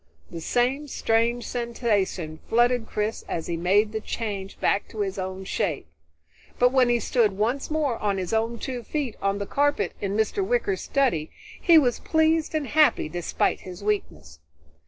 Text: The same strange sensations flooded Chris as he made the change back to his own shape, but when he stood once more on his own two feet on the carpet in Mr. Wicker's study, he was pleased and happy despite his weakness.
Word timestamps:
The 0.31 0.41
same 0.41 0.87
strange 0.87 1.45
sensations 1.45 2.39
flooded 2.49 2.87
Chris 2.87 3.23
as 3.29 3.45
he 3.45 3.55
made 3.55 3.91
the 3.91 4.01
change 4.01 4.59
back 4.59 4.87
to 4.87 5.01
his 5.01 5.19
own 5.19 5.43
shape, 5.43 5.85
but 6.57 6.71
when 6.71 6.89
he 6.89 6.99
stood 6.99 7.33
once 7.37 7.69
more 7.69 7.97
on 7.99 8.17
his 8.17 8.33
own 8.33 8.57
two 8.57 8.81
feet 8.81 9.15
on 9.21 9.37
the 9.37 9.45
carpet 9.45 9.93
in 10.01 10.17
Mr. 10.17 10.43
Wicker's 10.43 10.81
study, 10.81 11.29
he 11.61 11.77
was 11.77 11.99
pleased 11.99 12.55
and 12.55 12.65
happy 12.69 13.09
despite 13.09 13.59
his 13.59 13.83
weakness. 13.83 14.39